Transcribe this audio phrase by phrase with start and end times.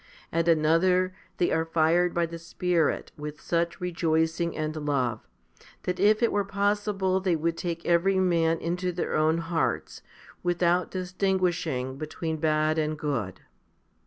[0.33, 5.27] At another they are fired by the Spirit with such rejoicing and love,
[5.83, 10.01] that if it were possible they would take every man into their own hearts,
[10.41, 13.41] without distinguishing between bad and good.